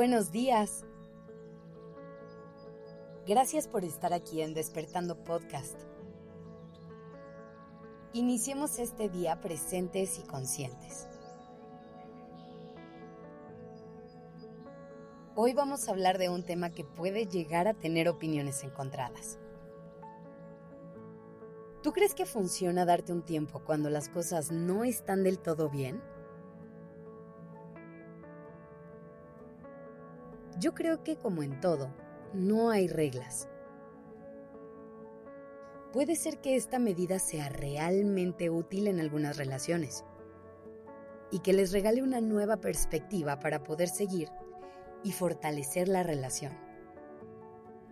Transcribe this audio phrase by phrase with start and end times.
[0.00, 0.86] Buenos días.
[3.26, 5.78] Gracias por estar aquí en Despertando Podcast.
[8.14, 11.06] Iniciemos este día presentes y conscientes.
[15.34, 19.38] Hoy vamos a hablar de un tema que puede llegar a tener opiniones encontradas.
[21.82, 26.00] ¿Tú crees que funciona darte un tiempo cuando las cosas no están del todo bien?
[30.60, 31.90] Yo creo que como en todo,
[32.34, 33.48] no hay reglas.
[35.90, 40.04] Puede ser que esta medida sea realmente útil en algunas relaciones
[41.30, 44.28] y que les regale una nueva perspectiva para poder seguir
[45.02, 46.52] y fortalecer la relación.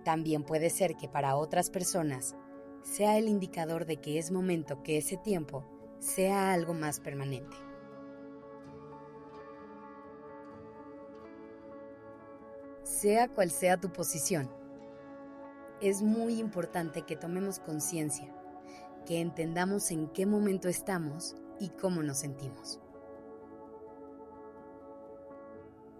[0.05, 2.36] También puede ser que para otras personas
[2.82, 5.64] sea el indicador de que es momento que ese tiempo
[6.00, 7.67] sea algo más permanente.
[13.00, 14.50] Sea cual sea tu posición,
[15.80, 18.34] es muy importante que tomemos conciencia,
[19.06, 22.80] que entendamos en qué momento estamos y cómo nos sentimos.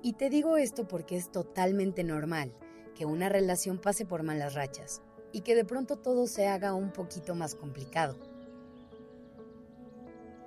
[0.03, 2.53] Y te digo esto porque es totalmente normal
[2.97, 6.91] que una relación pase por malas rachas y que de pronto todo se haga un
[6.93, 8.17] poquito más complicado.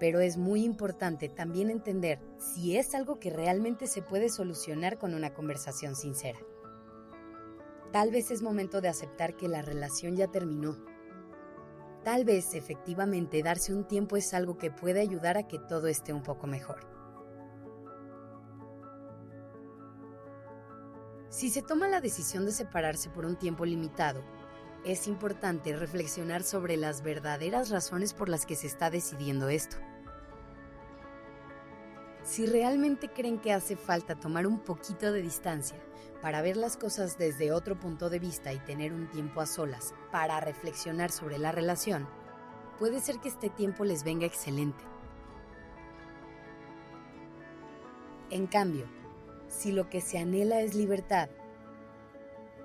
[0.01, 5.13] Pero es muy importante también entender si es algo que realmente se puede solucionar con
[5.13, 6.39] una conversación sincera.
[7.91, 10.75] Tal vez es momento de aceptar que la relación ya terminó.
[12.03, 16.13] Tal vez efectivamente darse un tiempo es algo que puede ayudar a que todo esté
[16.13, 16.79] un poco mejor.
[21.29, 24.23] Si se toma la decisión de separarse por un tiempo limitado,
[24.83, 29.77] es importante reflexionar sobre las verdaderas razones por las que se está decidiendo esto.
[32.23, 35.77] Si realmente creen que hace falta tomar un poquito de distancia
[36.21, 39.95] para ver las cosas desde otro punto de vista y tener un tiempo a solas
[40.11, 42.07] para reflexionar sobre la relación,
[42.77, 44.83] puede ser que este tiempo les venga excelente.
[48.29, 48.85] En cambio,
[49.49, 51.29] si lo que se anhela es libertad,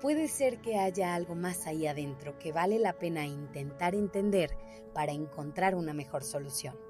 [0.01, 4.55] puede ser que haya algo más ahí adentro que vale la pena intentar entender
[4.93, 6.86] para encontrar una mejor solución.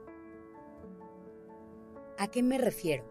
[2.17, 3.05] ¿A qué me refiero?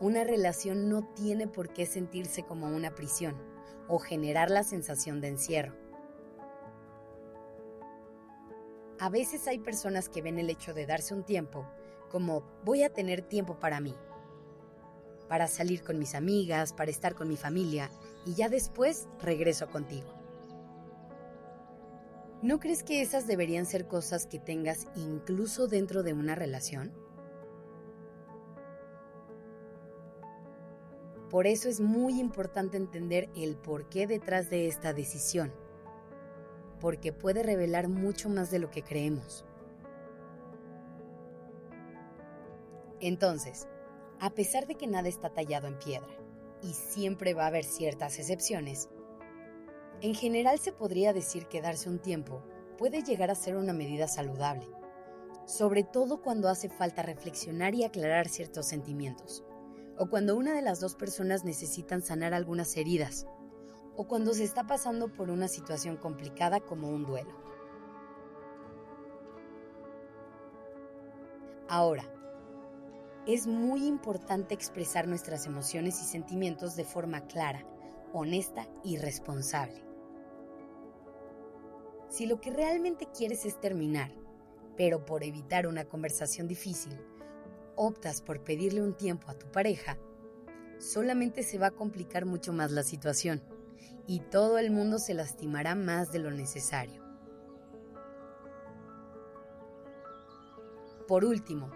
[0.00, 3.36] Una relación no tiene por qué sentirse como una prisión
[3.88, 5.74] o generar la sensación de encierro.
[9.00, 11.66] A veces hay personas que ven el hecho de darse un tiempo
[12.10, 13.94] como voy a tener tiempo para mí
[15.28, 17.90] para salir con mis amigas, para estar con mi familia
[18.24, 20.17] y ya después regreso contigo.
[22.40, 26.92] ¿No crees que esas deberían ser cosas que tengas incluso dentro de una relación?
[31.30, 35.52] Por eso es muy importante entender el porqué detrás de esta decisión,
[36.80, 39.44] porque puede revelar mucho más de lo que creemos.
[43.00, 43.66] Entonces,
[44.20, 46.08] a pesar de que nada está tallado en piedra,
[46.62, 48.88] y siempre va a haber ciertas excepciones,
[50.00, 52.42] en general se podría decir que darse un tiempo
[52.78, 54.68] puede llegar a ser una medida saludable,
[55.44, 59.42] sobre todo cuando hace falta reflexionar y aclarar ciertos sentimientos,
[59.98, 63.26] o cuando una de las dos personas necesitan sanar algunas heridas,
[63.96, 67.34] o cuando se está pasando por una situación complicada como un duelo.
[71.68, 72.04] Ahora,
[73.26, 77.66] es muy importante expresar nuestras emociones y sentimientos de forma clara,
[78.12, 79.87] honesta y responsable.
[82.08, 84.10] Si lo que realmente quieres es terminar,
[84.76, 86.98] pero por evitar una conversación difícil,
[87.76, 89.98] optas por pedirle un tiempo a tu pareja,
[90.78, 93.42] solamente se va a complicar mucho más la situación
[94.06, 97.02] y todo el mundo se lastimará más de lo necesario.
[101.06, 101.70] Por último,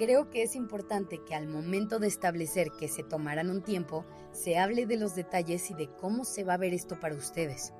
[0.00, 4.58] Creo que es importante que al momento de establecer que se tomarán un tiempo, se
[4.58, 7.74] hable de los detalles y de cómo se va a ver esto para ustedes.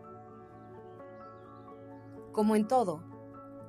[2.32, 3.02] Como en todo,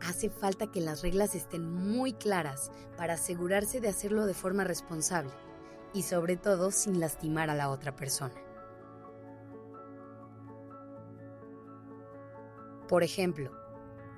[0.01, 5.31] hace falta que las reglas estén muy claras para asegurarse de hacerlo de forma responsable
[5.93, 8.35] y sobre todo sin lastimar a la otra persona.
[12.87, 13.51] Por ejemplo,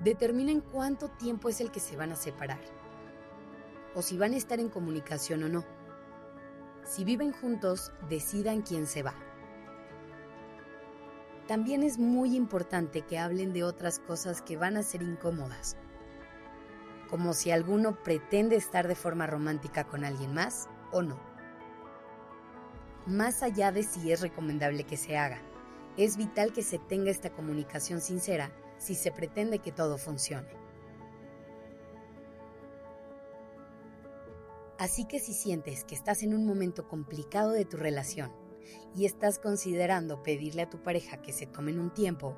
[0.00, 2.60] determinen cuánto tiempo es el que se van a separar
[3.94, 5.64] o si van a estar en comunicación o no.
[6.84, 9.14] Si viven juntos, decidan quién se va.
[11.46, 15.76] También es muy importante que hablen de otras cosas que van a ser incómodas,
[17.10, 21.18] como si alguno pretende estar de forma romántica con alguien más o no.
[23.06, 25.42] más allá de si es recomendable que se haga.
[25.98, 30.48] Es vital que se tenga esta comunicación sincera si se pretende que todo funcione.
[34.78, 38.32] Así que si sientes que estás en un momento complicado de tu relación
[38.94, 42.36] y estás considerando pedirle a tu pareja que se tomen un tiempo,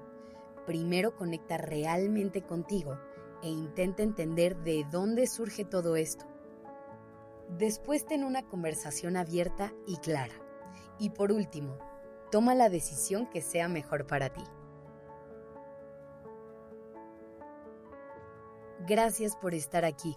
[0.67, 2.99] primero conecta realmente contigo
[3.43, 6.27] e intenta entender de dónde surge todo esto.
[7.49, 10.35] Después ten una conversación abierta y clara.
[10.99, 11.79] Y por último,
[12.31, 14.43] toma la decisión que sea mejor para ti.
[18.87, 20.17] Gracias por estar aquí.